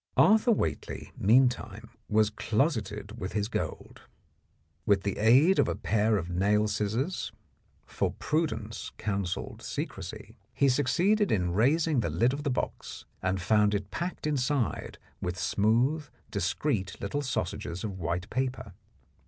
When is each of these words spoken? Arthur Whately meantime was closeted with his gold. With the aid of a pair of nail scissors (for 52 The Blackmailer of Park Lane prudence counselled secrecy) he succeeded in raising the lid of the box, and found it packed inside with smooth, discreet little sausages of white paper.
Arthur 0.17 0.51
Whately 0.51 1.11
meantime 1.15 1.91
was 2.09 2.31
closeted 2.31 3.19
with 3.19 3.33
his 3.33 3.47
gold. 3.47 4.01
With 4.83 5.03
the 5.03 5.19
aid 5.19 5.59
of 5.59 5.67
a 5.67 5.75
pair 5.75 6.17
of 6.17 6.27
nail 6.27 6.67
scissors 6.67 7.31
(for 7.85 8.09
52 8.09 8.09
The 8.09 8.09
Blackmailer 8.09 8.09
of 8.09 8.19
Park 8.19 8.31
Lane 8.31 8.47
prudence 8.47 8.91
counselled 8.97 9.61
secrecy) 9.61 10.35
he 10.55 10.69
succeeded 10.69 11.31
in 11.31 11.53
raising 11.53 11.99
the 11.99 12.09
lid 12.09 12.33
of 12.33 12.41
the 12.41 12.49
box, 12.49 13.05
and 13.21 13.39
found 13.39 13.75
it 13.75 13.91
packed 13.91 14.25
inside 14.25 14.97
with 15.21 15.37
smooth, 15.37 16.07
discreet 16.31 16.99
little 16.99 17.21
sausages 17.21 17.83
of 17.83 17.99
white 17.99 18.27
paper. 18.31 18.73